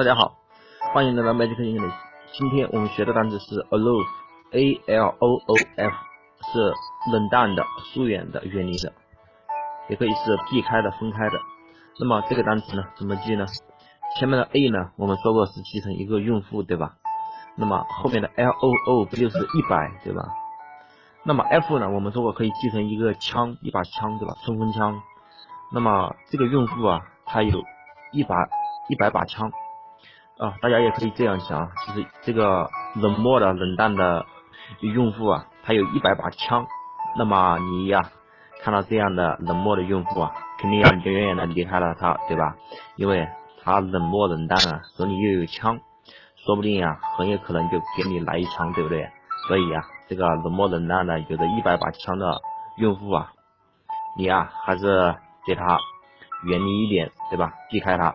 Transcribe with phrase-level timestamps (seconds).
[0.00, 0.38] 大家好，
[0.94, 1.92] 欢迎来到 Magic English。
[2.32, 5.92] 今天我们学的单词是 aloof，a l o o f，
[6.50, 6.72] 是
[7.12, 8.94] 冷淡的、疏远的、远离的，
[9.90, 11.38] 也可以是避开的、分开的。
[11.98, 13.44] 那么这个单词呢，怎么记呢？
[14.16, 16.94] 前面的 a 呢，我们说过是记成一个用户，对吧？
[17.54, 20.22] 那么后面的 l o o 不就是一百，对吧？
[21.24, 24.34] 那么 f 呢，我们说过可以记成一个枪，一把枪，对吧？
[24.46, 25.02] 冲锋枪。
[25.70, 27.62] 那么这个用户啊，他有
[28.12, 28.48] 一把
[28.88, 29.52] 一百把枪。
[30.40, 34.24] 啊，大家也可以这样想，就是这个冷漠的、冷淡的
[34.80, 36.66] 用户啊，他有一百把枪，
[37.18, 38.00] 那么你呀，
[38.62, 42.56] 看到这样的冷漠的用户啊，肯定要远远的离开了他，对吧？
[42.96, 43.28] 因为
[43.62, 45.78] 他冷漠冷淡啊，手里又有枪，
[46.36, 49.10] 说不定啊，很有可能就给你来一枪，对不对？
[49.46, 52.40] 所以啊，这个冷漠冷淡的、有着一百把枪的
[52.78, 53.30] 用户啊，
[54.16, 55.14] 你呀，还是
[55.44, 55.78] 对他
[56.44, 57.52] 远离一点，对吧？
[57.68, 58.14] 避开他。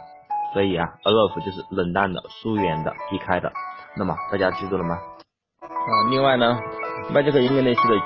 [0.56, 3.52] 所以啊，aloof 就是冷淡的、疏远的、避开的。
[3.98, 4.96] 那么大家记住了吗？
[4.96, 6.58] 啊，另外呢
[7.12, 8.02] ，Magic English 的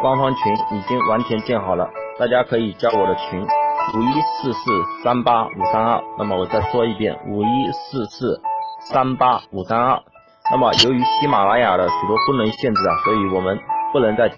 [0.00, 6.02] 官方群已经完全建好了，大家可以加我的群五一四四三八五三二。
[6.18, 8.42] 那么我再说一遍，五一四四
[8.80, 10.02] 三八五三二。
[10.50, 13.56] 那么由于喜马拉雅的许多功能限制啊，所以我们
[13.92, 14.28] 不能在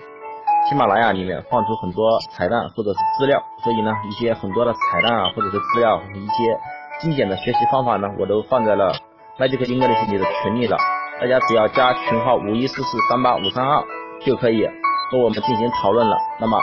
[0.68, 6.60] 喜马拉雅里面放出很多彩蛋或者是资料，所以呢，一些很多的彩蛋啊，或者是资料一些。
[7.04, 8.94] 精简的学习方法呢，我都放在了
[9.38, 10.78] Magic English 里的群里了，
[11.20, 13.84] 大家只要加群号五一四四三八五三二
[14.24, 14.66] 就可以
[15.10, 16.16] 和我们进行讨论了。
[16.40, 16.58] 那么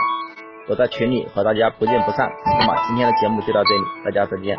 [0.68, 2.28] 我在群里和大家不见不散。
[2.58, 4.56] 那么今天的节目就到这里，大家再见。